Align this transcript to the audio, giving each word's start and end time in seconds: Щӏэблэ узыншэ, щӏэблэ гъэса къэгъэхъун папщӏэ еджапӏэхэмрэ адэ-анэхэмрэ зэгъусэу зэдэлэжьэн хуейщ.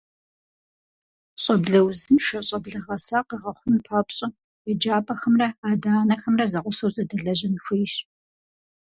Щӏэблэ 1.41 1.79
узыншэ, 1.87 2.39
щӏэблэ 2.47 2.79
гъэса 2.85 3.19
къэгъэхъун 3.27 3.77
папщӏэ 3.85 4.27
еджапӏэхэмрэ 4.71 5.47
адэ-анэхэмрэ 5.71 6.45
зэгъусэу 6.51 6.93
зэдэлэжьэн 6.95 7.55
хуейщ. 7.63 7.93